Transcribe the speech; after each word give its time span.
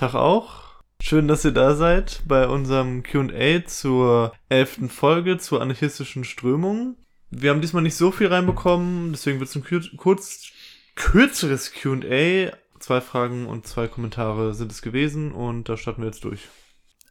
Tag 0.00 0.14
auch. 0.14 0.62
Schön, 0.98 1.28
dass 1.28 1.44
ihr 1.44 1.50
da 1.50 1.74
seid 1.74 2.22
bei 2.26 2.48
unserem 2.48 3.02
QA 3.02 3.66
zur 3.66 4.32
elften 4.48 4.88
Folge 4.88 5.36
zur 5.36 5.60
anarchistischen 5.60 6.24
Strömung. 6.24 6.96
Wir 7.28 7.50
haben 7.50 7.60
diesmal 7.60 7.82
nicht 7.82 7.96
so 7.96 8.10
viel 8.10 8.28
reinbekommen, 8.28 9.12
deswegen 9.12 9.40
wird 9.40 9.50
es 9.50 9.56
ein 9.56 9.96
kurz, 9.98 10.52
kürzeres 10.94 11.72
QA. 11.72 12.56
Zwei 12.78 13.02
Fragen 13.02 13.44
und 13.44 13.66
zwei 13.66 13.88
Kommentare 13.88 14.54
sind 14.54 14.72
es 14.72 14.80
gewesen 14.80 15.32
und 15.32 15.68
da 15.68 15.76
starten 15.76 16.00
wir 16.00 16.06
jetzt 16.06 16.24
durch. 16.24 16.48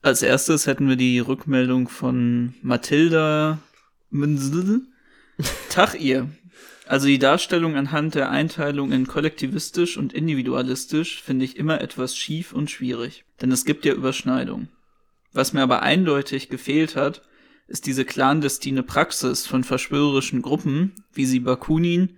Als 0.01 0.23
erstes 0.23 0.65
hätten 0.65 0.89
wir 0.89 0.95
die 0.95 1.19
Rückmeldung 1.19 1.89
von 1.89 2.55
Mathilda 2.63 3.59
Tag 5.69 5.93
ihr. 6.01 6.27
Also 6.89 7.05
die 7.05 7.19
Darstellung 7.19 7.75
anhand 7.75 8.15
der 8.15 8.31
Einteilung 8.31 8.91
in 8.91 9.05
kollektivistisch 9.05 9.95
und 9.95 10.11
individualistisch 10.11 11.21
finde 11.21 11.45
ich 11.45 11.55
immer 11.55 11.81
etwas 11.81 12.17
schief 12.17 12.51
und 12.51 12.71
schwierig, 12.71 13.25
denn 13.43 13.51
es 13.51 13.63
gibt 13.63 13.85
ja 13.85 13.93
Überschneidungen. 13.93 14.69
Was 15.31 15.53
mir 15.53 15.61
aber 15.61 15.83
eindeutig 15.83 16.49
gefehlt 16.49 16.95
hat, 16.95 17.21
ist 17.67 17.85
diese 17.85 18.05
clandestine 18.05 18.81
Praxis 18.81 19.45
von 19.45 19.63
verschwörerischen 19.63 20.41
Gruppen, 20.41 20.95
wie 21.13 21.27
sie 21.27 21.39
Bakunin 21.39 22.17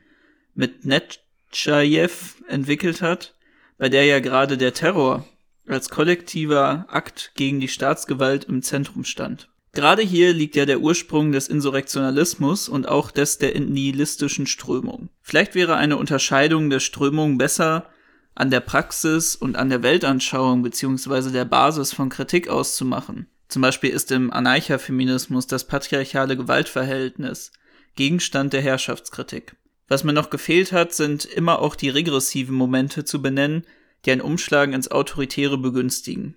mit 0.53 0.85
Netschajew 0.85 2.37
entwickelt 2.47 3.01
hat, 3.01 3.35
bei 3.77 3.89
der 3.89 4.05
ja 4.05 4.21
gerade 4.21 4.57
der 4.57 4.73
Terror 4.73 5.27
als 5.67 5.89
kollektiver 5.89 6.85
Akt 6.87 7.33
gegen 7.35 7.59
die 7.59 7.67
Staatsgewalt 7.67 8.45
im 8.45 8.61
Zentrum 8.61 9.03
stand. 9.03 9.50
Gerade 9.73 10.01
hier 10.01 10.33
liegt 10.33 10.57
ja 10.57 10.65
der 10.65 10.81
Ursprung 10.81 11.31
des 11.31 11.47
Insurrektionalismus 11.47 12.67
und 12.67 12.89
auch 12.89 13.09
des 13.09 13.37
der 13.37 13.57
nihilistischen 13.57 14.45
Strömung. 14.45 15.09
Vielleicht 15.21 15.55
wäre 15.55 15.75
eine 15.75 15.95
Unterscheidung 15.95 16.69
der 16.69 16.81
Strömung 16.81 17.37
besser 17.37 17.89
an 18.35 18.49
der 18.49 18.59
Praxis 18.59 19.35
und 19.35 19.55
an 19.55 19.69
der 19.69 19.81
Weltanschauung 19.81 20.61
beziehungsweise 20.61 21.31
der 21.31 21.45
Basis 21.45 21.93
von 21.93 22.09
Kritik 22.09 22.49
auszumachen. 22.49 23.27
Zum 23.47 23.61
Beispiel 23.61 23.91
ist 23.91 24.11
im 24.11 24.31
Anarcha-Feminismus 24.31 25.47
das 25.47 25.67
patriarchale 25.67 26.35
Gewaltverhältnis 26.35 27.51
Gegenstand 27.95 28.53
der 28.53 28.61
Herrschaftskritik. 28.61 29.55
Was 29.87 30.03
mir 30.05 30.13
noch 30.13 30.29
gefehlt 30.29 30.71
hat, 30.71 30.93
sind 30.93 31.25
immer 31.25 31.59
auch 31.59 31.75
die 31.75 31.89
regressiven 31.89 32.55
Momente 32.55 33.03
zu 33.03 33.21
benennen, 33.21 33.65
die 34.05 34.11
ein 34.11 34.21
Umschlagen 34.21 34.73
ins 34.73 34.89
Autoritäre 34.89 35.57
begünstigen. 35.57 36.35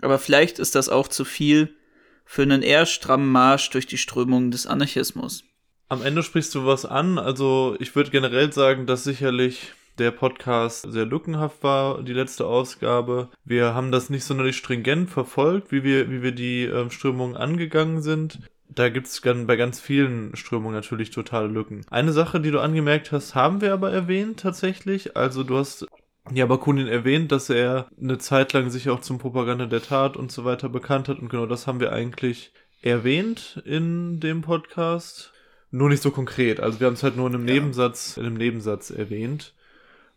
Aber 0.00 0.18
vielleicht 0.18 0.58
ist 0.58 0.74
das 0.74 0.88
auch 0.88 1.08
zu 1.08 1.24
viel, 1.26 1.76
für 2.24 2.42
einen 2.42 2.62
eher 2.62 2.86
strammen 2.86 3.30
Marsch 3.30 3.70
durch 3.70 3.86
die 3.86 3.98
Strömung 3.98 4.50
des 4.50 4.66
Anarchismus. 4.66 5.44
Am 5.88 6.02
Ende 6.02 6.22
sprichst 6.22 6.54
du 6.54 6.66
was 6.66 6.86
an. 6.86 7.18
Also 7.18 7.76
ich 7.78 7.94
würde 7.94 8.10
generell 8.10 8.52
sagen, 8.52 8.86
dass 8.86 9.04
sicherlich 9.04 9.72
der 9.98 10.10
Podcast 10.10 10.90
sehr 10.90 11.06
lückenhaft 11.06 11.62
war, 11.62 12.02
die 12.02 12.12
letzte 12.12 12.46
Ausgabe. 12.46 13.28
Wir 13.44 13.74
haben 13.74 13.92
das 13.92 14.10
nicht 14.10 14.24
sonderlich 14.24 14.56
stringent 14.56 15.10
verfolgt, 15.10 15.70
wie 15.70 15.84
wir, 15.84 16.10
wie 16.10 16.22
wir 16.22 16.32
die 16.32 16.64
ähm, 16.64 16.90
Strömungen 16.90 17.36
angegangen 17.36 18.02
sind. 18.02 18.40
Da 18.68 18.88
gibt 18.88 19.06
es 19.06 19.20
bei 19.20 19.56
ganz 19.56 19.78
vielen 19.78 20.34
Strömungen 20.34 20.74
natürlich 20.74 21.10
totale 21.10 21.46
Lücken. 21.46 21.82
Eine 21.90 22.12
Sache, 22.12 22.40
die 22.40 22.50
du 22.50 22.58
angemerkt 22.60 23.12
hast, 23.12 23.34
haben 23.34 23.60
wir 23.60 23.72
aber 23.72 23.92
erwähnt 23.92 24.40
tatsächlich. 24.40 25.16
Also 25.16 25.44
du 25.44 25.58
hast 25.58 25.86
ja, 26.32 26.46
Bakunin 26.46 26.88
erwähnt, 26.88 27.32
dass 27.32 27.50
er 27.50 27.88
eine 28.00 28.18
Zeit 28.18 28.52
lang 28.54 28.70
sich 28.70 28.88
auch 28.88 29.00
zum 29.00 29.18
Propaganda 29.18 29.66
der 29.66 29.82
Tat 29.82 30.16
und 30.16 30.32
so 30.32 30.44
weiter 30.44 30.68
bekannt 30.68 31.08
hat. 31.08 31.18
Und 31.18 31.28
genau 31.28 31.46
das 31.46 31.66
haben 31.66 31.80
wir 31.80 31.92
eigentlich 31.92 32.52
erwähnt 32.82 33.62
in 33.66 34.20
dem 34.20 34.40
Podcast. 34.40 35.32
Nur 35.70 35.90
nicht 35.90 36.02
so 36.02 36.10
konkret. 36.10 36.60
Also 36.60 36.80
wir 36.80 36.86
haben 36.86 36.94
es 36.94 37.02
halt 37.02 37.16
nur 37.16 37.26
in 37.26 37.34
einem 37.34 37.48
ja. 37.48 37.54
Nebensatz, 37.54 38.16
in 38.16 38.24
einem 38.24 38.36
Nebensatz 38.36 38.90
erwähnt. 38.90 39.52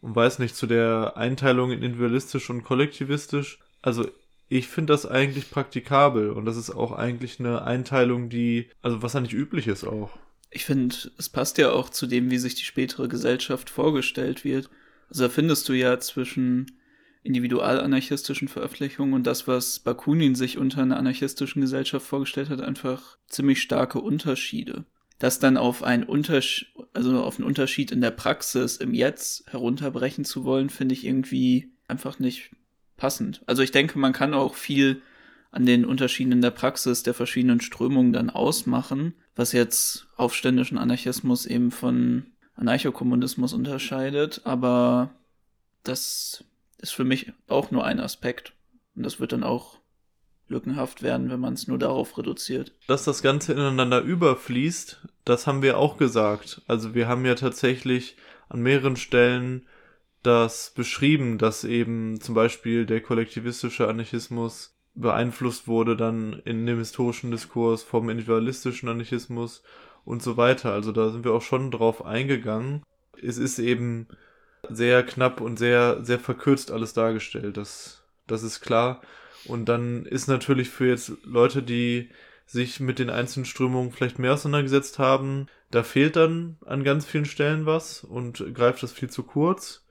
Und 0.02 0.16
weiß 0.16 0.40
nicht, 0.40 0.56
zu 0.56 0.68
der 0.68 1.18
Einteilung 1.18 1.72
in 1.72 1.82
individualistisch 1.82 2.50
und 2.50 2.64
kollektivistisch. 2.64 3.60
Also 3.82 4.08
ich 4.48 4.68
finde 4.68 4.94
das 4.94 5.06
eigentlich 5.06 5.52
praktikabel. 5.52 6.30
Und 6.30 6.46
das 6.46 6.56
ist 6.56 6.70
auch 6.70 6.94
eigentlich 6.94 7.40
eine 7.40 7.64
Einteilung, 7.64 8.30
die, 8.30 8.70
also 8.82 9.02
was 9.02 9.16
eigentlich 9.16 9.34
üblich 9.34 9.68
ist 9.68 9.84
auch. 9.84 10.12
Ich 10.52 10.66
finde, 10.66 10.96
es 11.18 11.28
passt 11.28 11.58
ja 11.58 11.72
auch 11.72 11.90
zu 11.90 12.08
dem, 12.08 12.32
wie 12.32 12.38
sich 12.38 12.56
die 12.56 12.64
spätere 12.64 13.10
Gesellschaft 13.10 13.70
vorgestellt 13.70 14.46
wird. 14.46 14.70
Also 15.10 15.24
da 15.24 15.30
findest 15.30 15.68
du 15.70 15.74
ja 15.74 16.00
zwischen 16.00 16.68
individualanarchistischen 17.24 18.48
Veröffentlichungen 18.48 19.14
und 19.14 19.28
das, 19.28 19.48
was 19.48 19.80
Bakunin 19.80 20.36
sich 20.36 20.58
unter 20.58 20.82
einer 20.82 20.98
anarchistischen 20.98 21.62
Gesellschaft 21.62 22.06
vorgestellt 22.06 22.50
hat, 22.50 22.62
einfach 22.62 23.18
ziemlich 23.28 23.62
starke 23.62 24.00
Unterschiede. 24.00 24.86
Das 25.20 25.40
dann 25.40 25.58
auf 25.58 25.84
einen 25.84 26.04
Unterschied, 26.04 26.70
also 26.94 27.24
auf 27.24 27.38
einen 27.38 27.48
Unterschied 27.48 27.92
in 27.92 28.02
der 28.02 28.12
Praxis 28.12 28.78
im 28.78 28.94
Jetzt 28.94 29.46
herunterbrechen 29.48 30.26
zu 30.26 30.46
wollen, 30.46 30.70
finde 30.70 30.94
ich 30.94 31.06
irgendwie 31.06 31.72
einfach 31.88 32.20
nicht 32.20 32.52
passend. 32.98 33.42
Also 33.46 33.62
ich 33.62 33.72
denke, 33.72 34.00
man 34.00 34.14
kann 34.14 34.34
auch 34.34 34.56
viel 34.56 35.02
an 35.52 35.66
den 35.66 35.86
Unterschieden 35.86 36.34
in 36.34 36.42
der 36.42 36.52
Praxis 36.52 37.04
der 37.04 37.14
verschiedenen 37.14 37.62
Strömungen 37.62 38.14
dann 38.14 38.30
ausmachen, 38.30 39.16
was 39.36 39.54
jetzt 39.54 40.08
aufständischen 40.16 40.78
Anarchismus 40.78 41.46
eben 41.46 41.72
von 41.72 42.28
Anarchokommunismus 42.58 43.54
unterscheidet, 43.54 44.42
aber 44.44 45.12
das 45.84 46.44
ist 46.80 46.92
für 46.92 47.06
mich 47.06 47.32
auch 47.48 47.72
nur 47.72 47.86
ein 47.86 48.00
Aspekt. 48.00 48.54
Und 48.96 49.04
das 49.04 49.20
wird 49.20 49.32
dann 49.32 49.44
auch 49.44 49.78
lückenhaft 50.48 51.04
werden, 51.04 51.30
wenn 51.30 51.40
man 51.40 51.54
es 51.54 51.68
nur 51.68 51.78
darauf 51.78 52.18
reduziert. 52.18 52.74
Dass 52.88 53.04
das 53.04 53.22
Ganze 53.22 53.54
ineinander 53.54 54.02
überfließt, 54.02 55.02
das 55.26 55.46
haben 55.46 55.62
wir 55.62 55.78
auch 55.78 55.98
gesagt. 55.98 56.62
Also 56.68 56.96
wir 56.96 57.08
haben 57.08 57.26
ja 57.26 57.36
tatsächlich 57.36 58.18
an 58.50 58.62
mehreren 58.62 58.96
Stellen 58.96 59.68
das 60.24 60.72
beschrieben, 60.76 61.38
dass 61.38 61.64
eben 61.64 62.20
zum 62.22 62.34
Beispiel 62.34 62.86
der 62.86 63.02
kollektivistische 63.02 63.88
Anarchismus 63.88 64.74
beeinflusst 64.96 65.68
wurde 65.68 65.96
dann 65.96 66.42
in 66.44 66.66
dem 66.66 66.80
historischen 66.80 67.30
Diskurs 67.30 67.84
vom 67.84 68.10
individualistischen 68.10 68.90
Anarchismus 68.90 69.62
und 70.08 70.24
so 70.24 70.38
weiter. 70.38 70.72
Also 70.72 70.92
da 70.92 71.10
sind 71.10 71.26
wir 71.26 71.34
auch 71.34 71.42
schon 71.42 71.70
drauf 71.70 72.06
eingegangen. 72.06 72.82
Es 73.22 73.38
ist 73.38 73.60
eben 73.60 74.08
sehr 74.70 75.04
knapp 75.04 75.42
und 75.42 75.60
sehr, 75.60 76.04
sehr 76.04 76.20
verkürzt 76.20 76.72
alles 76.72 76.94
dargestellt. 76.94 77.58
Das, 77.58 78.04
das 78.26 78.42
ist 78.42 78.62
klar. 78.62 79.02
Und 79.46 79.66
dann 79.66 80.06
ist 80.06 80.28
natürlich 80.28 80.70
für 80.70 80.88
jetzt 80.88 81.12
Leute, 81.24 81.62
die 81.62 82.10
sich 82.46 82.80
mit 82.80 83.00
den 83.00 83.10
einzelnen 83.10 83.46
Strömungen 83.46 83.92
vielleicht 83.92 84.18
mehr 84.18 84.34
auseinandergesetzt 84.34 84.98
haben, 84.98 85.48
da 85.72 85.84
fehlt 85.84 86.16
dann 86.16 86.58
an 86.66 86.86
ganz 86.86 87.06
vielen 87.06 87.26
Stellen 87.26 87.66
was 87.66 88.06
und 88.06 88.54
greift 88.56 88.82
das 88.84 88.94
viel 88.94 89.10
zu 89.10 89.24
kurz. 89.24 89.86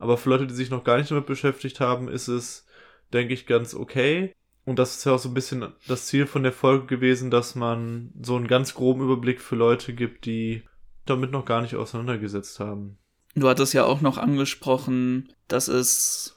Aber 0.00 0.16
für 0.16 0.30
Leute, 0.30 0.48
die 0.48 0.54
sich 0.54 0.70
noch 0.70 0.82
gar 0.82 0.98
nicht 0.98 1.12
damit 1.12 1.26
beschäftigt 1.26 1.78
haben, 1.78 2.08
ist 2.08 2.26
es, 2.26 2.66
denke 3.12 3.34
ich, 3.34 3.46
ganz 3.46 3.74
okay. 3.74 4.34
Und 4.70 4.78
das 4.78 4.98
ist 4.98 5.04
ja 5.04 5.10
auch 5.10 5.18
so 5.18 5.28
ein 5.28 5.34
bisschen 5.34 5.66
das 5.88 6.06
Ziel 6.06 6.26
von 6.26 6.44
der 6.44 6.52
Folge 6.52 6.86
gewesen, 6.86 7.28
dass 7.28 7.56
man 7.56 8.12
so 8.22 8.36
einen 8.36 8.46
ganz 8.46 8.72
groben 8.72 9.02
Überblick 9.02 9.40
für 9.40 9.56
Leute 9.56 9.92
gibt, 9.92 10.26
die 10.26 10.62
damit 11.06 11.32
noch 11.32 11.44
gar 11.44 11.60
nicht 11.60 11.74
auseinandergesetzt 11.74 12.60
haben. 12.60 12.96
Du 13.34 13.48
hattest 13.48 13.74
ja 13.74 13.84
auch 13.84 14.00
noch 14.00 14.16
angesprochen, 14.16 15.32
dass 15.48 15.66
es 15.66 16.36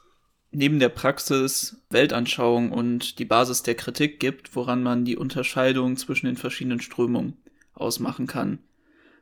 neben 0.49 0.79
der 0.79 0.89
Praxis 0.89 1.83
Weltanschauung 1.91 2.71
und 2.71 3.19
die 3.19 3.25
Basis 3.25 3.61
der 3.61 3.75
Kritik 3.75 4.19
gibt, 4.19 4.55
woran 4.55 4.81
man 4.81 5.05
die 5.05 5.15
Unterscheidung 5.15 5.95
zwischen 5.95 6.25
den 6.25 6.35
verschiedenen 6.35 6.81
Strömungen 6.81 7.37
ausmachen 7.75 8.25
kann. 8.25 8.57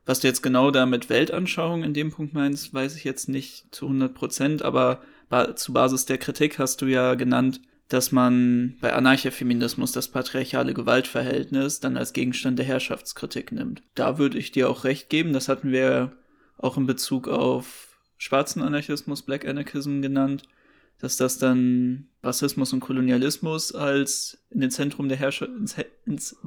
Was 0.05 0.21
du 0.21 0.27
jetzt 0.27 0.41
genau 0.41 0.71
da 0.71 0.85
mit 0.85 1.09
Weltanschauung 1.09 1.83
in 1.83 1.93
dem 1.93 2.11
Punkt 2.11 2.33
meinst, 2.33 2.73
weiß 2.73 2.95
ich 2.95 3.03
jetzt 3.03 3.27
nicht 3.27 3.75
zu 3.75 3.87
100 3.87 4.13
Prozent, 4.13 4.61
aber 4.61 5.01
zu 5.55 5.73
Basis 5.73 6.05
der 6.05 6.17
Kritik 6.17 6.59
hast 6.59 6.81
du 6.81 6.85
ja 6.85 7.15
genannt, 7.15 7.59
dass 7.91 8.13
man 8.13 8.77
bei 8.79 8.93
Anarchofeminismus 8.93 9.91
das 9.91 10.07
patriarchale 10.07 10.73
Gewaltverhältnis 10.73 11.81
dann 11.81 11.97
als 11.97 12.13
Gegenstand 12.13 12.57
der 12.57 12.65
Herrschaftskritik 12.65 13.51
nimmt. 13.51 13.83
Da 13.95 14.17
würde 14.17 14.37
ich 14.37 14.53
dir 14.53 14.69
auch 14.69 14.85
recht 14.85 15.09
geben, 15.09 15.33
das 15.33 15.49
hatten 15.49 15.73
wir 15.73 16.13
auch 16.57 16.77
in 16.77 16.85
Bezug 16.85 17.27
auf 17.27 17.99
schwarzen 18.17 18.61
Anarchismus, 18.61 19.23
Black 19.23 19.45
Anarchism 19.45 19.99
genannt, 19.99 20.43
dass 20.99 21.17
das 21.17 21.37
dann 21.37 22.07
Rassismus 22.23 22.71
und 22.71 22.79
Kolonialismus 22.79 23.75
als 23.75 24.41
in 24.51 24.61
den 24.61 24.71
Zentrum 24.71 25.09
der 25.09 25.17
Herrschaft 25.17 25.51
ins, 25.51 25.75
ins, 26.05 26.37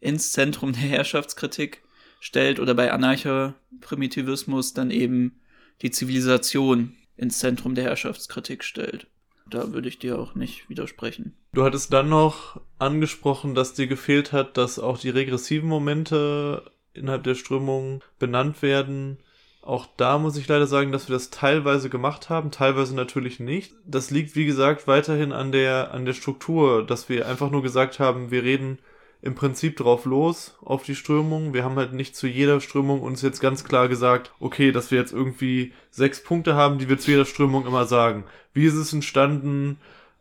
ins 0.00 0.32
Zentrum 0.32 0.72
der 0.72 0.82
Herrschaftskritik 0.82 1.82
stellt 2.20 2.60
oder 2.60 2.74
bei 2.74 2.92
Anarcho-Primitivismus 2.92 4.74
dann 4.74 4.90
eben 4.90 5.40
die 5.80 5.90
Zivilisation 5.90 6.94
ins 7.16 7.38
Zentrum 7.38 7.74
der 7.74 7.84
Herrschaftskritik 7.84 8.64
stellt 8.64 9.06
da 9.54 9.72
würde 9.72 9.88
ich 9.88 9.98
dir 9.98 10.18
auch 10.18 10.34
nicht 10.34 10.68
widersprechen. 10.68 11.36
Du 11.52 11.64
hattest 11.64 11.92
dann 11.92 12.08
noch 12.08 12.60
angesprochen, 12.78 13.54
dass 13.54 13.74
dir 13.74 13.86
gefehlt 13.86 14.32
hat, 14.32 14.56
dass 14.56 14.78
auch 14.78 14.98
die 14.98 15.10
regressiven 15.10 15.68
Momente 15.68 16.70
innerhalb 16.94 17.24
der 17.24 17.34
Strömung 17.34 18.02
benannt 18.18 18.62
werden. 18.62 19.18
Auch 19.62 19.86
da 19.96 20.18
muss 20.18 20.36
ich 20.36 20.48
leider 20.48 20.66
sagen, 20.66 20.90
dass 20.90 21.08
wir 21.08 21.14
das 21.14 21.30
teilweise 21.30 21.88
gemacht 21.88 22.28
haben, 22.28 22.50
teilweise 22.50 22.96
natürlich 22.96 23.38
nicht. 23.38 23.74
Das 23.86 24.10
liegt, 24.10 24.34
wie 24.34 24.44
gesagt, 24.44 24.88
weiterhin 24.88 25.32
an 25.32 25.52
der, 25.52 25.92
an 25.92 26.04
der 26.04 26.14
Struktur, 26.14 26.84
dass 26.84 27.08
wir 27.08 27.28
einfach 27.28 27.50
nur 27.50 27.62
gesagt 27.62 28.00
haben, 28.00 28.30
wir 28.30 28.42
reden 28.42 28.78
im 29.22 29.34
Prinzip 29.34 29.76
drauf 29.76 30.04
los, 30.04 30.56
auf 30.64 30.82
die 30.82 30.94
Strömung. 30.96 31.54
Wir 31.54 31.64
haben 31.64 31.76
halt 31.76 31.92
nicht 31.92 32.16
zu 32.16 32.26
jeder 32.26 32.60
Strömung 32.60 33.00
uns 33.00 33.22
jetzt 33.22 33.40
ganz 33.40 33.64
klar 33.64 33.88
gesagt, 33.88 34.32
okay, 34.40 34.72
dass 34.72 34.90
wir 34.90 34.98
jetzt 34.98 35.12
irgendwie 35.12 35.72
sechs 35.90 36.22
Punkte 36.22 36.54
haben, 36.54 36.78
die 36.78 36.88
wir 36.88 36.98
zu 36.98 37.12
jeder 37.12 37.24
Strömung 37.24 37.66
immer 37.66 37.84
sagen. 37.86 38.24
Wie 38.52 38.64
ist 38.66 38.74
es 38.74 38.92
entstanden? 38.92 39.78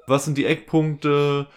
was 0.08 0.26
sind 0.26 0.38
die 0.38 0.46
Eckpunkte, 0.46 1.48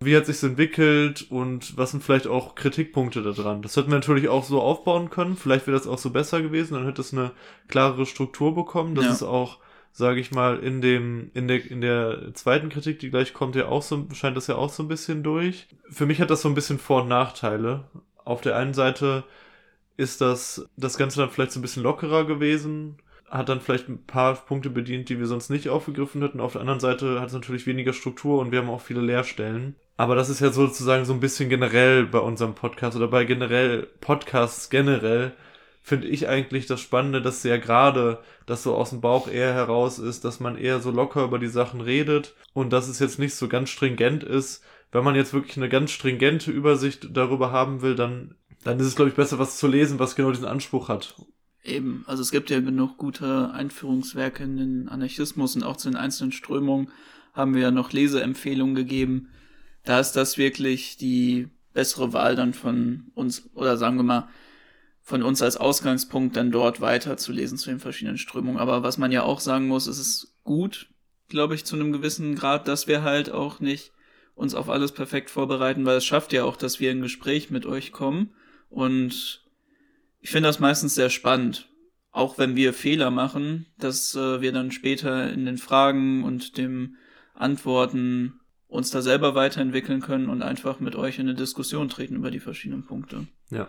wie 0.00 0.16
hat 0.16 0.26
sich's 0.26 0.42
entwickelt 0.42 1.26
und 1.30 1.76
was 1.76 1.92
sind 1.92 2.02
vielleicht 2.02 2.26
auch 2.26 2.54
Kritikpunkte 2.56 3.22
daran. 3.22 3.62
Das 3.62 3.76
hätten 3.76 3.90
wir 3.90 3.94
natürlich 3.94 4.28
auch 4.28 4.44
so 4.44 4.60
aufbauen 4.60 5.08
können. 5.08 5.36
Vielleicht 5.36 5.66
wäre 5.66 5.76
das 5.78 5.86
auch 5.86 5.98
so 5.98 6.10
besser 6.10 6.42
gewesen, 6.42 6.74
dann 6.74 6.84
hätte 6.84 7.00
es 7.00 7.12
eine 7.12 7.30
klarere 7.68 8.04
Struktur 8.04 8.54
bekommen. 8.54 8.94
Das 8.96 9.04
Ja. 9.06 9.12
ist 9.12 9.22
auch, 9.22 9.58
sage 9.92 10.20
ich 10.20 10.32
mal, 10.32 10.58
in 10.58 10.80
dem 10.80 11.30
in 11.34 11.48
der 11.48 11.70
in 11.70 11.80
der 11.80 12.34
zweiten 12.34 12.70
Kritik, 12.70 12.98
die 12.98 13.10
gleich 13.10 13.34
kommt, 13.34 13.56
ja 13.56 13.66
auch 13.68 13.82
so 13.82 14.06
scheint 14.12 14.36
das 14.36 14.46
ja 14.46 14.56
auch 14.56 14.70
so 14.70 14.82
ein 14.82 14.88
bisschen 14.88 15.22
durch. 15.22 15.68
Für 15.90 16.06
mich 16.06 16.20
hat 16.20 16.30
das 16.30 16.42
so 16.42 16.48
ein 16.48 16.54
bisschen 16.54 16.78
Vor- 16.78 17.02
und 17.02 17.08
Nachteile. 17.08 17.84
Auf 18.24 18.40
der 18.40 18.56
einen 18.56 18.74
Seite 18.74 19.24
ist 19.96 20.20
das 20.20 20.68
das 20.76 20.96
Ganze 20.96 21.20
dann 21.20 21.30
vielleicht 21.30 21.52
so 21.52 21.58
ein 21.58 21.62
bisschen 21.62 21.82
lockerer 21.82 22.24
gewesen, 22.24 22.96
hat 23.30 23.48
dann 23.48 23.60
vielleicht 23.60 23.88
ein 23.88 24.04
paar 24.06 24.34
Punkte 24.34 24.70
bedient, 24.70 25.08
die 25.08 25.18
wir 25.18 25.26
sonst 25.26 25.50
nicht 25.50 25.68
aufgegriffen 25.68 26.22
hätten. 26.22 26.40
Auf 26.40 26.52
der 26.52 26.62
anderen 26.62 26.80
Seite 26.80 27.20
hat 27.20 27.28
es 27.28 27.34
natürlich 27.34 27.66
weniger 27.66 27.92
Struktur 27.92 28.40
und 28.40 28.50
wir 28.50 28.60
haben 28.60 28.70
auch 28.70 28.80
viele 28.80 29.00
Leerstellen. 29.02 29.76
Aber 29.96 30.14
das 30.16 30.30
ist 30.30 30.40
ja 30.40 30.50
sozusagen 30.50 31.04
so 31.04 31.12
ein 31.12 31.20
bisschen 31.20 31.48
generell 31.48 32.06
bei 32.06 32.18
unserem 32.18 32.54
Podcast 32.54 32.96
oder 32.96 33.08
bei 33.08 33.24
generell 33.24 33.86
Podcasts 34.00 34.70
generell 34.70 35.32
finde 35.82 36.06
ich 36.06 36.28
eigentlich 36.28 36.66
das 36.66 36.80
Spannende, 36.80 37.20
dass 37.20 37.42
ja 37.42 37.56
gerade 37.56 38.20
das 38.46 38.62
so 38.62 38.74
aus 38.74 38.90
dem 38.90 39.00
Bauch 39.00 39.28
eher 39.28 39.52
heraus 39.52 39.98
ist, 39.98 40.24
dass 40.24 40.38
man 40.38 40.56
eher 40.56 40.80
so 40.80 40.90
locker 40.90 41.24
über 41.24 41.38
die 41.38 41.48
Sachen 41.48 41.80
redet 41.80 42.34
und 42.54 42.72
dass 42.72 42.88
es 42.88 43.00
jetzt 43.00 43.18
nicht 43.18 43.34
so 43.34 43.48
ganz 43.48 43.68
stringent 43.70 44.22
ist. 44.22 44.62
Wenn 44.92 45.04
man 45.04 45.16
jetzt 45.16 45.32
wirklich 45.32 45.56
eine 45.56 45.68
ganz 45.68 45.90
stringente 45.90 46.50
Übersicht 46.52 47.08
darüber 47.12 47.50
haben 47.50 47.82
will, 47.82 47.96
dann, 47.96 48.36
dann 48.62 48.78
ist 48.78 48.86
es, 48.86 48.96
glaube 48.96 49.10
ich, 49.10 49.16
besser, 49.16 49.38
was 49.38 49.58
zu 49.58 49.66
lesen, 49.66 49.98
was 49.98 50.14
genau 50.14 50.30
diesen 50.30 50.46
Anspruch 50.46 50.88
hat. 50.88 51.16
Eben, 51.64 52.04
also 52.06 52.22
es 52.22 52.30
gibt 52.30 52.50
ja 52.50 52.60
genug 52.60 52.96
gute 52.96 53.50
Einführungswerke 53.52 54.44
in 54.44 54.56
den 54.56 54.88
Anarchismus 54.88 55.56
und 55.56 55.64
auch 55.64 55.76
zu 55.76 55.88
den 55.88 55.96
einzelnen 55.96 56.32
Strömungen 56.32 56.90
haben 57.34 57.54
wir 57.54 57.62
ja 57.62 57.70
noch 57.70 57.92
Leseempfehlungen 57.92 58.74
gegeben. 58.74 59.30
Da 59.84 59.98
ist 59.98 60.12
das 60.12 60.38
wirklich 60.38 60.96
die 60.96 61.48
bessere 61.72 62.12
Wahl 62.12 62.36
dann 62.36 62.52
von 62.52 63.10
uns, 63.14 63.50
oder 63.54 63.76
sagen 63.76 63.96
wir 63.96 64.02
mal, 64.02 64.28
von 65.02 65.22
uns 65.22 65.42
als 65.42 65.56
Ausgangspunkt 65.56 66.36
dann 66.36 66.52
dort 66.52 66.80
weiterzulesen 66.80 67.58
zu 67.58 67.70
den 67.70 67.80
verschiedenen 67.80 68.18
Strömungen. 68.18 68.60
Aber 68.60 68.82
was 68.82 68.98
man 68.98 69.12
ja 69.12 69.22
auch 69.24 69.40
sagen 69.40 69.66
muss, 69.66 69.86
es 69.86 69.98
ist 69.98 70.36
gut, 70.44 70.88
glaube 71.28 71.54
ich, 71.54 71.64
zu 71.64 71.76
einem 71.76 71.92
gewissen 71.92 72.34
Grad, 72.34 72.68
dass 72.68 72.86
wir 72.86 73.02
halt 73.02 73.30
auch 73.30 73.60
nicht 73.60 73.92
uns 74.34 74.54
auf 74.54 74.70
alles 74.70 74.92
perfekt 74.92 75.30
vorbereiten, 75.30 75.84
weil 75.84 75.96
es 75.96 76.04
schafft 76.04 76.32
ja 76.32 76.44
auch, 76.44 76.56
dass 76.56 76.80
wir 76.80 76.90
in 76.90 77.02
Gespräch 77.02 77.50
mit 77.50 77.66
euch 77.66 77.92
kommen 77.92 78.34
und 78.70 79.44
ich 80.20 80.30
finde 80.30 80.48
das 80.48 80.60
meistens 80.60 80.94
sehr 80.94 81.10
spannend. 81.10 81.68
Auch 82.12 82.38
wenn 82.38 82.56
wir 82.56 82.72
Fehler 82.72 83.10
machen, 83.10 83.66
dass 83.78 84.14
äh, 84.14 84.40
wir 84.40 84.52
dann 84.52 84.70
später 84.70 85.32
in 85.32 85.46
den 85.46 85.58
Fragen 85.58 86.24
und 86.24 86.58
dem 86.58 86.96
Antworten 87.34 88.40
uns 88.68 88.90
da 88.90 89.02
selber 89.02 89.34
weiterentwickeln 89.34 90.00
können 90.00 90.28
und 90.28 90.42
einfach 90.42 90.80
mit 90.80 90.94
euch 90.94 91.18
in 91.18 91.28
eine 91.28 91.34
Diskussion 91.34 91.88
treten 91.88 92.16
über 92.16 92.30
die 92.30 92.40
verschiedenen 92.40 92.84
Punkte. 92.84 93.26
Ja. 93.50 93.68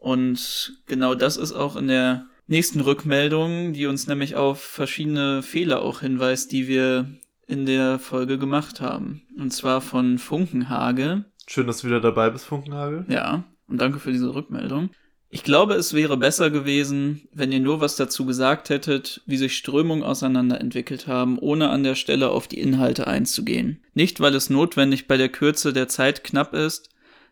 Und 0.00 0.72
genau 0.86 1.14
das 1.14 1.36
ist 1.36 1.52
auch 1.52 1.76
in 1.76 1.86
der 1.86 2.26
nächsten 2.46 2.80
Rückmeldung, 2.80 3.74
die 3.74 3.86
uns 3.86 4.06
nämlich 4.06 4.34
auf 4.34 4.60
verschiedene 4.60 5.42
Fehler 5.42 5.82
auch 5.82 6.00
hinweist, 6.00 6.50
die 6.50 6.66
wir 6.66 7.06
in 7.46 7.66
der 7.66 7.98
Folge 7.98 8.38
gemacht 8.38 8.80
haben. 8.80 9.22
Und 9.38 9.52
zwar 9.52 9.80
von 9.80 10.18
Funkenhage. 10.18 11.26
Schön, 11.46 11.66
dass 11.66 11.82
du 11.82 11.88
wieder 11.88 12.00
dabei 12.00 12.30
bist, 12.30 12.46
Funkenhagel. 12.46 13.04
Ja, 13.08 13.44
und 13.68 13.80
danke 13.80 13.98
für 13.98 14.10
diese 14.10 14.34
Rückmeldung. 14.34 14.90
Ich 15.28 15.44
glaube, 15.44 15.74
es 15.74 15.94
wäre 15.94 16.16
besser 16.16 16.50
gewesen, 16.50 17.28
wenn 17.32 17.52
ihr 17.52 17.60
nur 17.60 17.80
was 17.80 17.94
dazu 17.94 18.24
gesagt 18.24 18.68
hättet, 18.68 19.22
wie 19.26 19.36
sich 19.36 19.56
Strömungen 19.56 20.02
auseinanderentwickelt 20.02 21.06
haben, 21.06 21.38
ohne 21.38 21.68
an 21.68 21.84
der 21.84 21.94
Stelle 21.94 22.30
auf 22.30 22.48
die 22.48 22.58
Inhalte 22.58 23.06
einzugehen. 23.06 23.84
Nicht, 23.94 24.18
weil 24.18 24.34
es 24.34 24.50
notwendig 24.50 25.06
bei 25.06 25.16
der 25.16 25.28
Kürze 25.28 25.72
der 25.72 25.86
Zeit 25.86 26.24
knapp 26.24 26.52
ist, 26.52 26.88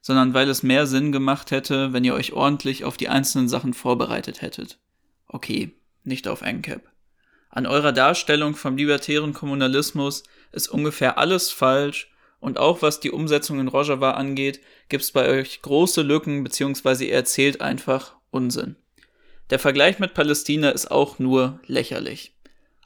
sondern 0.08 0.32
weil 0.32 0.48
es 0.48 0.62
mehr 0.62 0.86
Sinn 0.86 1.12
gemacht 1.12 1.50
hätte, 1.50 1.92
wenn 1.92 2.02
ihr 2.02 2.14
euch 2.14 2.32
ordentlich 2.32 2.84
auf 2.84 2.96
die 2.96 3.10
einzelnen 3.10 3.46
Sachen 3.46 3.74
vorbereitet 3.74 4.40
hättet. 4.40 4.78
Okay, 5.26 5.72
nicht 6.02 6.28
auf 6.28 6.40
NCAP. 6.40 6.80
An 7.50 7.66
eurer 7.66 7.92
Darstellung 7.92 8.56
vom 8.56 8.78
libertären 8.78 9.34
Kommunalismus 9.34 10.22
ist 10.50 10.68
ungefähr 10.68 11.18
alles 11.18 11.50
falsch 11.50 12.10
und 12.40 12.56
auch 12.56 12.80
was 12.80 13.00
die 13.00 13.10
Umsetzung 13.10 13.60
in 13.60 13.68
Rojava 13.68 14.12
angeht, 14.12 14.60
gibt's 14.88 15.12
bei 15.12 15.28
euch 15.28 15.60
große 15.60 16.00
Lücken, 16.00 16.42
beziehungsweise 16.42 17.04
ihr 17.04 17.12
erzählt 17.12 17.60
einfach 17.60 18.16
Unsinn. 18.30 18.76
Der 19.50 19.58
Vergleich 19.58 19.98
mit 19.98 20.14
Palästina 20.14 20.70
ist 20.70 20.90
auch 20.90 21.18
nur 21.18 21.60
lächerlich. 21.66 22.32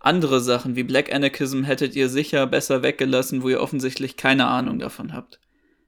Andere 0.01 0.41
Sachen 0.41 0.75
wie 0.75 0.83
Black 0.83 1.15
Anarchism 1.15 1.63
hättet 1.63 1.95
ihr 1.95 2.09
sicher 2.09 2.49
besser 2.49 2.83
weggelassen, 2.83 3.45
wo 3.45 3.49
ihr 3.49 3.61
offensichtlich 3.61 4.17
keine 4.17 4.49
Ahnung 4.49 4.81
davon 4.81 5.13
habt. 5.13 5.39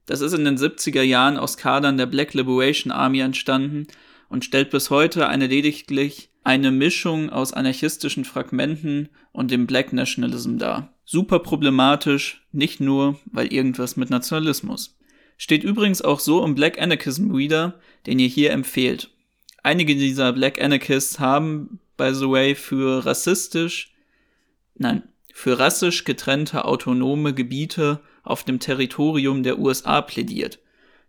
Das 0.06 0.20
ist 0.20 0.32
in 0.32 0.44
den 0.44 0.58
70er 0.58 1.02
Jahren 1.02 1.36
aus 1.36 1.56
Kadern 1.56 1.96
der 1.96 2.06
Black 2.06 2.34
Liberation 2.34 2.92
Army 2.92 3.20
entstanden 3.20 3.86
und 4.28 4.44
stellt 4.44 4.70
bis 4.70 4.90
heute 4.90 5.28
eine 5.28 5.46
lediglich 5.46 6.30
eine 6.42 6.70
Mischung 6.70 7.30
aus 7.30 7.54
anarchistischen 7.54 8.26
Fragmenten 8.26 9.08
und 9.32 9.50
dem 9.50 9.66
Black 9.66 9.92
Nationalism 9.92 10.58
dar. 10.58 10.92
Super 11.06 11.38
problematisch, 11.38 12.46
nicht 12.52 12.80
nur, 12.80 13.18
weil 13.24 13.52
irgendwas 13.52 13.96
mit 13.96 14.10
Nationalismus. 14.10 14.98
Steht 15.38 15.64
übrigens 15.64 16.02
auch 16.02 16.20
so 16.20 16.44
im 16.44 16.54
Black 16.54 16.80
Anarchism 16.80 17.30
Reader, 17.34 17.80
den 18.06 18.18
ihr 18.18 18.28
hier 18.28 18.52
empfehlt. 18.52 19.10
Einige 19.62 19.94
dieser 19.94 20.32
Black 20.34 20.62
Anarchists 20.62 21.18
haben, 21.18 21.80
by 21.96 22.14
the 22.14 22.28
way, 22.28 22.54
für 22.54 23.04
rassistisch, 23.06 23.94
nein, 24.74 25.02
für 25.32 25.58
rassisch 25.58 26.04
getrennte 26.04 26.64
autonome 26.66 27.34
Gebiete 27.34 28.00
auf 28.24 28.42
dem 28.42 28.58
Territorium 28.58 29.42
der 29.42 29.58
USA 29.58 30.02
plädiert. 30.02 30.58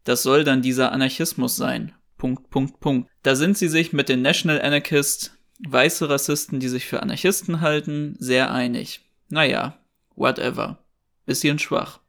Das 0.03 0.21
soll 0.21 0.43
dann 0.43 0.61
dieser 0.61 0.91
Anarchismus 0.91 1.55
sein. 1.55 1.93
Punkt, 2.17 2.49
Punkt, 2.49 2.79
Punkt. 2.79 3.09
Da 3.23 3.35
sind 3.35 3.57
sie 3.57 3.67
sich 3.67 3.91
mit 3.91 4.07
den 4.07 4.21
National 4.21 4.61
Anarchists, 4.61 5.35
weiße 5.67 6.09
Rassisten, 6.09 6.59
die 6.59 6.69
sich 6.69 6.85
für 6.85 7.01
Anarchisten 7.01 7.61
halten, 7.61 8.15
sehr 8.19 8.51
einig. 8.51 9.01
Naja, 9.29 9.79
whatever. 10.15 10.85
Bisschen 11.25 11.57
schwach. 11.57 12.01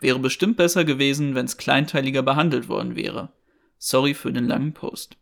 Wäre 0.00 0.18
bestimmt 0.18 0.56
besser 0.56 0.84
gewesen, 0.84 1.34
wenn 1.34 1.46
es 1.46 1.56
kleinteiliger 1.56 2.22
behandelt 2.22 2.68
worden 2.68 2.96
wäre. 2.96 3.32
Sorry 3.78 4.14
für 4.14 4.32
den 4.32 4.46
langen 4.46 4.72
Post. 4.72 5.16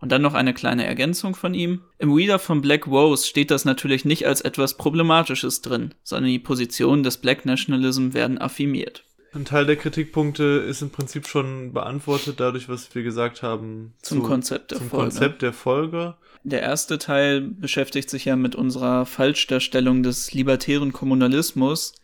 Und 0.00 0.10
dann 0.10 0.22
noch 0.22 0.34
eine 0.34 0.54
kleine 0.54 0.86
Ergänzung 0.86 1.34
von 1.34 1.52
ihm. 1.52 1.82
Im 1.98 2.12
Reader 2.12 2.38
von 2.38 2.62
Black 2.62 2.86
Rose 2.86 3.26
steht 3.26 3.50
das 3.50 3.66
natürlich 3.66 4.04
nicht 4.04 4.26
als 4.26 4.40
etwas 4.40 4.76
Problematisches 4.78 5.60
drin, 5.60 5.94
sondern 6.02 6.30
die 6.30 6.38
Positionen 6.38 7.02
des 7.02 7.18
Black 7.18 7.44
Nationalism 7.44 8.14
werden 8.14 8.38
affirmiert. 8.38 9.04
Ein 9.32 9.44
Teil 9.44 9.64
der 9.64 9.76
Kritikpunkte 9.76 10.42
ist 10.42 10.82
im 10.82 10.90
Prinzip 10.90 11.28
schon 11.28 11.72
beantwortet, 11.72 12.40
dadurch, 12.40 12.68
was 12.68 12.92
wir 12.94 13.02
gesagt 13.02 13.42
haben 13.42 13.94
Zum 14.02 14.22
Konzept 14.22 14.72
der 14.72 14.78
zum 14.78 14.88
Folge. 14.88 15.04
Konzept 15.04 15.42
der 15.42 15.52
Folge. 15.52 16.14
Der 16.42 16.62
erste 16.62 16.98
Teil 16.98 17.42
beschäftigt 17.42 18.10
sich 18.10 18.24
ja 18.24 18.34
mit 18.34 18.56
unserer 18.56 19.06
Falschdarstellung 19.06 20.02
des 20.02 20.32
libertären 20.32 20.92
Kommunalismus, 20.92 21.94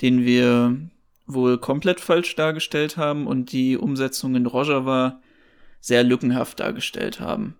den 0.00 0.24
wir 0.24 0.76
wohl 1.26 1.58
komplett 1.58 2.00
falsch 2.00 2.34
dargestellt 2.34 2.96
haben 2.96 3.26
und 3.26 3.52
die 3.52 3.76
Umsetzung 3.76 4.34
in 4.34 4.46
Rojava 4.46 5.20
sehr 5.86 6.02
lückenhaft 6.02 6.58
dargestellt 6.58 7.20
haben. 7.20 7.54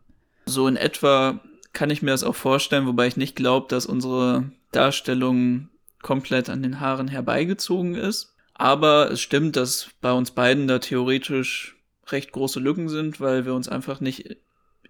So 0.47 0.67
in 0.67 0.75
etwa 0.75 1.41
kann 1.73 1.91
ich 1.91 2.03
mir 2.03 2.11
das 2.11 2.25
auch 2.25 2.35
vorstellen, 2.35 2.87
wobei 2.87 3.07
ich 3.07 3.17
nicht 3.17 3.37
glaube, 3.37 3.69
dass 3.69 3.87
unsere 3.87 4.51
Darstellung 4.73 5.69
komplett 6.03 6.49
an 6.49 6.61
den 6.61 6.81
Haaren 6.81 7.07
herbeigezogen 7.07 7.95
ist. 7.95 8.35
Aber 8.53 9.13
es 9.13 9.21
stimmt, 9.21 9.55
dass 9.55 9.91
bei 10.01 10.11
uns 10.11 10.33
beiden 10.33 10.67
da 10.67 10.81
theoretisch 10.81 11.77
recht 12.09 12.33
große 12.33 12.59
Lücken 12.59 12.89
sind, 12.89 13.21
weil 13.21 13.47
wir 13.47 13.55
uns 13.55 13.69
einfach 13.69 14.01
nicht 14.01 14.39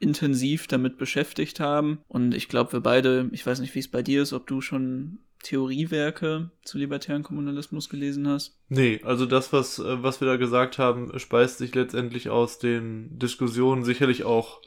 intensiv 0.00 0.66
damit 0.66 0.97
beschäftigt 0.97 1.61
haben. 1.61 1.99
Und 2.09 2.35
ich 2.35 2.49
glaube, 2.49 2.73
wir 2.73 2.81
beide, 2.81 3.28
ich 3.33 3.47
weiß 3.47 3.61
nicht, 3.61 3.75
wie 3.75 3.81
es 3.81 3.90
bei 3.90 4.02
dir 4.02 4.23
ist, 4.23 4.33
ob 4.33 4.47
du 4.47 4.62
schon 4.62 5.19
Theoriewerke 5.43 6.50
zu 6.64 6.78
libertären 6.78 7.23
Kommunalismus 7.23 7.88
gelesen 7.88 8.28
hast. 8.28 8.59
Nee, 8.69 9.00
also 9.05 9.26
das, 9.26 9.52
was, 9.52 9.78
äh, 9.78 10.02
was 10.02 10.21
wir 10.21 10.28
da 10.28 10.37
gesagt 10.37 10.78
haben, 10.78 11.16
speist 11.19 11.59
sich 11.59 11.75
letztendlich 11.75 12.31
aus 12.31 12.59
den 12.59 13.19
Diskussionen 13.19 13.85
sicherlich 13.85 14.25
auch 14.25 14.61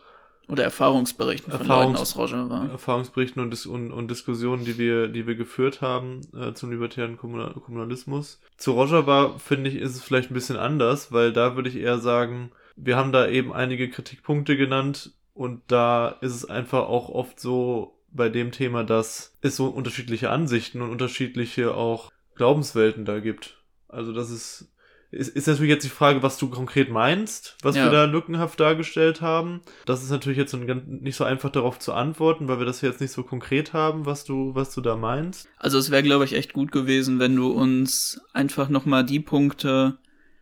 Oder 0.47 0.63
Erfahrungsberichten 0.63 1.51
von 1.51 1.61
Erfahrungs- 1.61 1.85
Leuten 1.85 1.95
aus 1.97 2.17
Rojava. 2.17 2.65
Erfahrungsberichten 2.67 3.41
und, 3.41 3.65
und, 3.65 3.91
und 3.91 4.09
Diskussionen, 4.09 4.65
die 4.65 4.77
wir, 4.77 5.07
die 5.07 5.27
wir 5.27 5.35
geführt 5.35 5.81
haben 5.81 6.21
äh, 6.35 6.53
zum 6.53 6.71
libertären 6.71 7.17
Kommunal 7.17 7.53
Kommunalismus. 7.53 8.39
Zu 8.57 8.71
Rojava, 8.71 9.37
finde 9.37 9.69
ich, 9.69 9.75
ist 9.75 9.95
es 9.95 10.03
vielleicht 10.03 10.31
ein 10.31 10.35
bisschen 10.35 10.57
anders, 10.57 11.11
weil 11.11 11.33
da 11.33 11.55
würde 11.55 11.69
ich 11.69 11.75
eher 11.75 11.99
sagen, 11.99 12.51
wir 12.75 12.95
haben 12.95 13.11
da 13.11 13.27
eben 13.27 13.51
einige 13.53 13.89
Kritikpunkte 13.89 14.55
genannt 14.55 15.11
und 15.33 15.61
da 15.67 16.07
ist 16.21 16.33
es 16.33 16.45
einfach 16.45 16.87
auch 16.87 17.09
oft 17.09 17.39
so 17.39 17.98
bei 18.11 18.29
dem 18.29 18.51
Thema, 18.51 18.83
dass 18.83 19.37
es 19.41 19.55
so 19.55 19.67
unterschiedliche 19.67 20.29
Ansichten 20.29 20.81
und 20.81 20.89
unterschiedliche 20.91 21.73
auch 21.75 22.11
Glaubenswelten 22.35 23.05
da 23.05 23.19
gibt. 23.19 23.57
Also 23.87 24.13
das 24.13 24.29
ist 24.29 24.71
ist, 25.11 25.29
ist 25.29 25.47
natürlich 25.47 25.71
jetzt 25.71 25.83
die 25.85 25.89
Frage, 25.89 26.21
was 26.21 26.37
du 26.37 26.49
konkret 26.49 26.91
meinst, 26.91 27.57
was 27.63 27.75
Ja. 27.75 27.85
wir 27.85 27.91
da 27.91 28.03
lückenhaft 28.05 28.59
dargestellt 28.59 29.21
haben. 29.21 29.61
Das 29.87 30.03
ist 30.03 30.11
natürlich 30.11 30.37
jetzt 30.37 30.53
nicht 30.55 31.15
so 31.15 31.23
einfach 31.23 31.49
darauf 31.49 31.79
zu 31.79 31.93
antworten, 31.93 32.47
weil 32.47 32.59
wir 32.59 32.65
das 32.67 32.81
jetzt 32.81 33.01
nicht 33.01 33.11
so 33.11 33.23
konkret 33.23 33.73
haben, 33.73 34.05
was 34.05 34.23
du, 34.23 34.53
was 34.53 34.71
du 34.73 34.81
da 34.81 34.95
meinst. 34.95 35.47
Also 35.57 35.79
es 35.79 35.89
wäre, 35.89 36.03
glaube 36.03 36.25
ich, 36.25 36.33
echt 36.33 36.53
gut 36.53 36.71
gewesen, 36.71 37.17
wenn 37.17 37.35
du 37.35 37.47
uns 37.51 38.21
einfach 38.33 38.69
nochmal 38.69 39.03
die 39.03 39.19
Punkte 39.19 39.97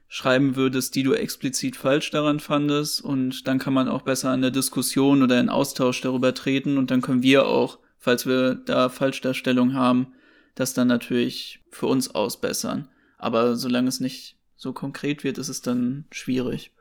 schreiben 0.08 0.56
würdest, 0.56 0.96
die 0.96 1.04
du 1.04 1.14
explizit 1.14 1.76
falsch 1.76 2.12
daran 2.12 2.40
fandest. 2.40 3.02
Und 3.02 3.48
dann 3.48 3.60
kann 3.60 3.74
man 3.74 3.90
auch 3.90 4.04
besser 4.04 4.34
in 4.34 4.42
der 4.42 4.52
Diskussion 4.52 5.22
oder 5.24 5.40
in 5.40 5.50
Austausch 5.50 6.02
darüber 6.02 6.34
treten. 6.34 6.78
Und 6.78 6.92
dann 6.92 7.02
können 7.02 7.24
wir 7.24 7.48
auch, 7.48 7.80
falls 7.98 8.26
wir 8.26 8.56
da 8.56 8.90
Falschdarstellung 8.90 9.74
haben, 9.74 10.14
das 10.56 10.74
dann 10.74 10.88
natürlich 10.88 11.60
für 11.72 11.88
uns 11.88 12.14
ausbessern. 12.16 12.88
Aber 13.18 13.56
solange 13.56 13.90
es 13.90 14.00
nicht 14.00 14.38
so 14.56 14.74
konkret 14.74 15.24
wird, 15.24 15.38
ist 15.38 15.50
es 15.50 15.62
dann 15.62 16.06
schwierig. 16.12 16.72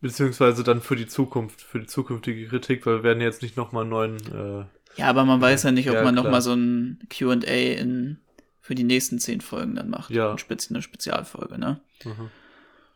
Beziehungsweise 0.00 0.62
dann 0.62 0.82
für 0.82 0.96
die 0.96 1.06
Zukunft, 1.06 1.62
für 1.62 1.80
die 1.80 1.86
zukünftige 1.86 2.46
Kritik, 2.48 2.84
weil 2.84 2.96
wir 2.98 3.02
werden 3.02 3.22
jetzt 3.22 3.42
nicht 3.42 3.56
nochmal 3.56 3.82
einen 3.82 3.90
neuen, 3.90 4.16
äh, 4.32 4.66
Ja, 4.96 5.08
aber 5.08 5.24
man 5.24 5.40
weiß 5.40 5.62
ja 5.62 5.72
nicht, 5.72 5.88
ob 5.88 5.96
Ja, 5.96 6.04
man 6.04 6.14
noch 6.14 6.24
klar. 6.24 6.32
mal 6.32 6.42
so 6.42 6.52
ein 6.52 6.98
Q&A 7.16 7.36
in 7.46 8.18
für 8.60 8.74
die 8.74 8.84
nächsten 8.84 9.18
zehn 9.18 9.40
Folgen 9.40 9.74
dann 9.74 9.90
macht. 9.90 10.10
Ja. 10.10 10.34
Eine 10.70 10.82
Spezialfolge, 10.82 11.58
ne? 11.58 11.80
mhm. 12.04 12.30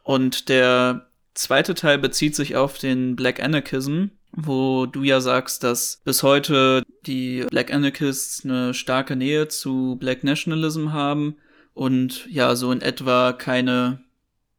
Und 0.09 0.49
der 0.49 1.07
zweite 1.35 1.75
Teil 1.75 1.99
bezieht 1.99 2.35
sich 2.35 2.57
auf 2.57 2.79
den 2.79 3.15
Black 3.15 3.43
Anarchism, 3.43 4.07
wo 4.33 4.87
du 4.87 5.03
ja 5.03 5.21
sagst, 5.21 5.65
dass 5.65 6.01
bis 6.03 6.23
heute 6.23 6.83
die 7.05 7.45
Black 7.51 7.71
Anarchists 7.71 8.43
eine 8.43 8.73
starke 8.73 9.17
Nähe 9.17 9.49
zu 9.49 9.97
Black 10.01 10.25
Nationalism 10.25 10.95
haben 10.95 11.37
und 11.75 12.27
ja, 12.31 12.57
so 12.57 12.73
in 12.73 12.81
etwa 12.81 13.35
keine 13.35 14.03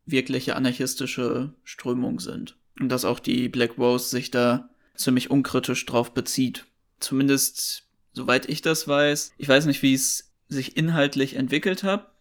wirkliche 0.06 0.56
anarchistische 0.56 1.52
Strömung 1.64 2.20
sind. 2.20 2.56
Und 2.80 2.90
dass 2.90 3.04
auch 3.04 3.18
die 3.18 3.50
Black 3.50 3.80
Rose 3.80 4.08
sich 4.08 4.30
da 4.30 4.70
ziemlich 4.94 5.32
unkritisch 5.32 5.84
drauf 5.88 6.14
bezieht. 6.14 6.68
Zumindest, 7.00 7.86
soweit 8.14 8.48
ich 8.48 8.62
das 8.62 8.88
weiß. 8.88 9.34
Ich 9.40 9.50
weiß 9.50 9.66
nicht, 9.66 9.82
wie 9.82 9.96
es 9.96 10.32
sich 10.48 10.78
inhaltlich 10.78 11.36
entwickelt 11.36 11.82
hat. 11.82 12.12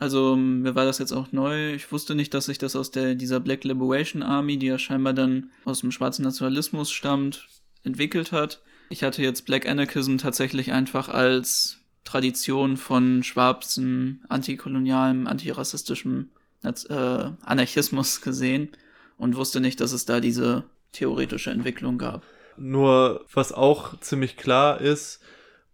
Also 0.00 0.34
mir 0.34 0.74
war 0.74 0.86
das 0.86 0.98
jetzt 0.98 1.12
auch 1.12 1.30
neu. 1.30 1.74
Ich 1.74 1.92
wusste 1.92 2.14
nicht, 2.14 2.32
dass 2.32 2.46
sich 2.46 2.56
das 2.56 2.74
aus 2.74 2.90
der 2.90 3.14
dieser 3.14 3.38
Black 3.38 3.64
Liberation 3.64 4.22
Army, 4.22 4.56
die 4.56 4.66
ja 4.66 4.78
scheinbar 4.78 5.12
dann 5.12 5.50
aus 5.66 5.80
dem 5.80 5.92
schwarzen 5.92 6.22
Nationalismus 6.22 6.90
stammt, 6.90 7.46
entwickelt 7.84 8.32
hat. 8.32 8.62
Ich 8.88 9.04
hatte 9.04 9.22
jetzt 9.22 9.44
Black 9.44 9.68
Anarchism 9.68 10.16
tatsächlich 10.16 10.72
einfach 10.72 11.10
als 11.10 11.80
Tradition 12.04 12.78
von 12.78 13.22
schwarzen, 13.22 14.24
antikolonialem, 14.30 15.26
antirassistischem 15.26 16.30
äh, 16.62 17.30
Anarchismus 17.42 18.22
gesehen 18.22 18.70
und 19.18 19.36
wusste 19.36 19.60
nicht, 19.60 19.80
dass 19.80 19.92
es 19.92 20.06
da 20.06 20.20
diese 20.20 20.64
theoretische 20.92 21.50
Entwicklung 21.50 21.98
gab. 21.98 22.24
Nur, 22.56 23.26
was 23.34 23.52
auch 23.52 24.00
ziemlich 24.00 24.38
klar 24.38 24.80
ist, 24.80 25.20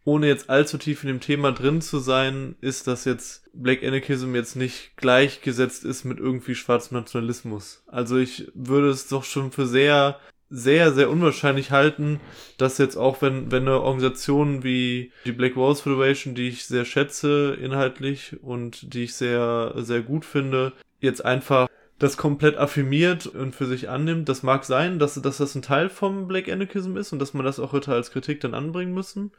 ohne 0.06 0.28
jetzt 0.28 0.48
allzu 0.48 0.78
tief 0.78 1.02
in 1.02 1.08
dem 1.08 1.20
Thema 1.20 1.50
drin 1.50 1.82
zu 1.82 1.98
sein, 1.98 2.54
ist, 2.60 2.86
dass 2.86 3.04
jetzt 3.04 3.50
Black 3.52 3.82
Anarchism 3.82 4.36
jetzt 4.36 4.54
nicht 4.54 4.96
gleichgesetzt 4.96 5.84
ist 5.84 6.04
mit 6.04 6.20
irgendwie 6.20 6.54
schwarzem 6.54 6.96
Nationalismus. 6.96 7.82
Also 7.88 8.16
ich 8.16 8.50
würde 8.54 8.88
es 8.88 9.08
doch 9.08 9.24
schon 9.24 9.50
für 9.50 9.66
sehr, 9.66 10.20
sehr, 10.48 10.92
sehr 10.92 11.10
unwahrscheinlich 11.10 11.72
halten, 11.72 12.20
dass 12.56 12.78
jetzt 12.78 12.96
auch 12.96 13.20
wenn, 13.20 13.50
wenn 13.50 13.62
eine 13.62 13.80
Organisation 13.80 14.62
wie 14.62 15.10
die 15.24 15.32
Black 15.32 15.56
Walls 15.56 15.80
Federation, 15.80 16.36
die 16.36 16.48
ich 16.48 16.66
sehr 16.66 16.84
schätze 16.84 17.58
inhaltlich 17.60 18.36
und 18.42 18.94
die 18.94 19.04
ich 19.04 19.14
sehr, 19.14 19.74
sehr 19.78 20.02
gut 20.02 20.24
finde, 20.24 20.72
jetzt 21.00 21.24
einfach 21.24 21.66
das 21.98 22.16
komplett 22.16 22.56
affirmiert 22.58 23.26
und 23.26 23.54
für 23.54 23.66
sich 23.66 23.88
annimmt. 23.88 24.28
Das 24.28 24.42
mag 24.42 24.64
sein, 24.64 24.98
dass, 24.98 25.14
dass 25.14 25.38
das 25.38 25.54
ein 25.54 25.62
Teil 25.62 25.88
vom 25.88 26.28
Black 26.28 26.48
Anarchism 26.48 26.96
ist 26.96 27.12
und 27.12 27.18
dass 27.18 27.34
man 27.34 27.44
das 27.44 27.58
auch 27.58 27.72
hätte 27.72 27.92
als 27.92 28.10
Kritik 28.10 28.40
dann 28.40 28.54
anbringen 28.54 28.92
müssen. 28.92 29.32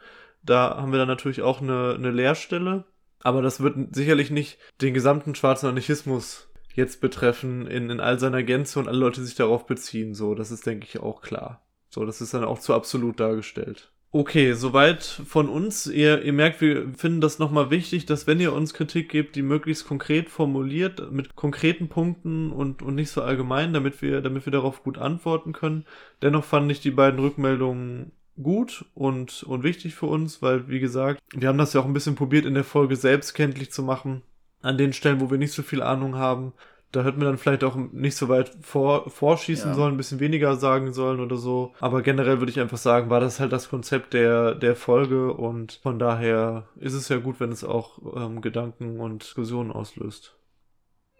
Da 0.44 0.78
haben 0.78 0.92
wir 0.92 1.00
dann 1.00 1.08
natürlich 1.08 1.42
auch 1.42 1.62
eine, 1.62 1.96
eine 1.96 2.12
Leerstelle. 2.12 2.86
Aber 3.24 3.42
das 3.42 3.62
wird 3.62 3.96
sicherlich 3.96 4.32
nicht 4.32 4.58
den 4.82 4.94
gesamten 4.94 5.36
schwarzen 5.36 5.68
Anarchismus 5.68 6.50
jetzt 6.74 7.02
betreffen 7.02 7.66
in, 7.66 7.90
in 7.90 8.00
all 8.00 8.20
seiner 8.20 8.44
Gänze 8.44 8.80
und 8.80 8.88
alle 8.88 9.00
Leute 9.00 9.24
sich 9.24 9.36
darauf 9.36 9.66
beziehen. 9.66 10.14
So, 10.14 10.36
das 10.36 10.52
ist, 10.52 10.66
denke 10.66 10.86
ich, 10.88 11.00
auch 11.00 11.22
klar. 11.22 11.66
So, 11.90 12.06
das 12.06 12.22
ist 12.22 12.34
dann 12.34 12.44
auch 12.44 12.60
zu 12.60 12.74
absolut 12.74 13.20
dargestellt. 13.20 13.92
Okay, 14.12 14.54
soweit 14.54 15.04
von 15.04 15.50
uns. 15.50 15.88
Ihr, 15.88 16.24
ihr 16.24 16.32
merkt, 16.32 16.62
wir 16.62 16.94
finden 16.96 17.20
das 17.20 17.40
nochmal 17.40 17.72
wichtig, 17.72 18.06
dass 18.06 18.26
wenn 18.26 18.40
ihr 18.40 18.54
uns 18.54 18.74
Kritik 18.74 19.10
gebt, 19.10 19.36
die 19.36 19.42
möglichst 19.42 19.88
konkret 19.88 20.30
formuliert, 20.30 21.12
mit 21.12 21.36
konkreten 21.36 21.90
Punkten 21.90 22.52
und, 22.52 22.82
und 22.82 22.96
nicht 22.96 23.10
so 23.10 23.22
allgemein, 23.22 23.74
damit 23.74 24.02
wir, 24.02 24.22
damit 24.22 24.46
wir 24.46 24.52
darauf 24.52 24.84
gut 24.84 24.98
antworten 24.98 25.52
können. 25.52 25.86
Dennoch 26.22 26.46
fand 26.46 26.72
ich 26.72 26.80
die 26.80 26.92
beiden 26.92 27.20
Rückmeldungen 27.20 28.12
gut 28.42 28.86
und, 28.94 29.44
und 29.44 29.64
wichtig 29.64 29.96
für 29.96 30.06
uns, 30.08 30.42
weil, 30.42 30.68
wie 30.70 30.80
gesagt, 30.80 31.22
wir 31.34 31.48
haben 31.48 31.58
das 31.58 31.74
ja 31.74 31.82
auch 31.82 31.86
ein 31.86 31.94
bisschen 31.94 32.16
probiert 32.16 32.46
in 32.46 32.54
der 32.54 32.64
Folge 32.64 32.96
selbst 32.96 33.34
kenntlich 33.34 33.72
zu 33.72 33.84
machen. 33.84 34.22
An 34.62 34.78
den 34.78 34.94
Stellen, 34.94 35.22
wo 35.22 35.30
wir 35.30 35.38
nicht 35.38 35.54
so 35.54 35.62
viel 35.64 35.82
Ahnung 35.82 36.16
haben. 36.16 36.54
Da 36.92 37.04
hätten 37.04 37.20
wir 37.20 37.26
dann 37.28 37.38
vielleicht 37.38 37.64
auch 37.66 37.76
nicht 37.76 38.16
so 38.16 38.30
weit 38.30 38.52
vor, 38.62 39.10
vorschießen 39.10 39.72
Ja. 39.72 39.76
sollen, 39.76 39.96
ein 39.96 39.98
bisschen 39.98 40.22
weniger 40.22 40.56
sagen 40.56 40.94
sollen 40.94 41.20
oder 41.20 41.36
so. 41.36 41.74
Aber 41.82 42.02
generell 42.02 42.40
würde 42.40 42.52
ich 42.52 42.60
einfach 42.60 42.78
sagen, 42.78 43.10
war 43.10 43.20
das 43.20 43.40
halt 43.40 43.52
das 43.52 43.70
Konzept 43.70 44.14
der, 44.14 44.56
der 44.56 44.76
Folge 44.76 45.34
und 45.34 45.80
von 45.84 46.00
daher 46.00 46.68
ist 46.78 46.94
es 46.94 47.10
ja 47.10 47.18
gut, 47.18 47.40
wenn 47.40 47.52
es 47.52 47.64
auch 47.66 48.00
ähm, 48.16 48.42
Gedanken 48.42 49.00
und 49.02 49.24
Diskussionen 49.24 49.72
auslöst. 49.72 50.38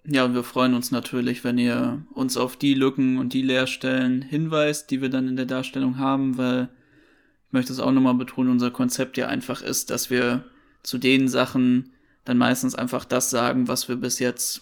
Ja, 0.06 0.24
und 0.24 0.34
wir 0.36 0.44
freuen 0.44 0.74
uns 0.74 0.92
natürlich, 0.92 1.44
wenn 1.44 1.58
ihr 1.58 2.02
uns 2.14 2.38
auf 2.38 2.56
die 2.56 2.74
Lücken 2.74 3.18
und 3.18 3.34
die 3.34 3.42
Leerstellen 3.42 4.22
hinweist, 4.22 4.90
die 4.90 5.02
wir 5.02 5.10
dann 5.10 5.28
in 5.28 5.36
der 5.36 5.46
Darstellung 5.46 5.98
haben, 5.98 6.38
weil 6.38 6.70
ich 7.48 7.54
möchte 7.54 7.72
es 7.72 7.80
auch 7.80 7.92
nochmal 7.92 8.16
betonen, 8.16 8.52
unser 8.52 8.72
Konzept 8.72 9.18
ja 9.18 9.28
einfach 9.28 9.62
ist, 9.62 9.90
dass 9.90 10.10
wir 10.10 10.46
zu 10.84 10.98
den 10.98 11.28
Sachen 11.28 11.94
dann 12.26 12.38
meistens 12.38 12.76
einfach 12.76 13.06
das 13.06 13.30
sagen, 13.30 13.68
was 13.68 13.88
wir 13.88 13.96
bis 13.96 14.20
jetzt 14.20 14.62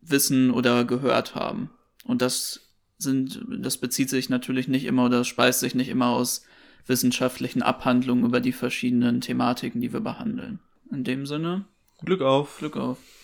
wissen 0.00 0.50
oder 0.50 0.84
gehört 0.84 1.34
haben. 1.34 1.70
Und 2.04 2.22
das 2.22 2.74
sind, 2.98 3.44
das 3.60 3.78
bezieht 3.78 4.10
sich 4.10 4.28
natürlich 4.28 4.66
nicht 4.66 4.84
immer 4.84 5.04
oder 5.04 5.24
speist 5.24 5.60
sich 5.60 5.74
nicht 5.74 5.88
immer 5.88 6.08
aus 6.08 6.44
wissenschaftlichen 6.86 7.62
Abhandlungen 7.62 8.24
über 8.24 8.40
die 8.40 8.52
verschiedenen 8.52 9.20
Thematiken, 9.20 9.80
die 9.80 9.92
wir 9.92 10.00
behandeln. 10.00 10.58
In 10.90 11.04
dem 11.04 11.26
Sinne, 11.26 11.66
Glück 12.04 12.22
auf! 12.22 12.58
Glück 12.58 12.76
auf. 12.76 12.98